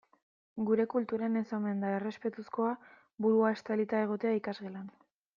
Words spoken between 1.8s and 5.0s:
da errespetuzkoa burua estalita egotea ikasgelan.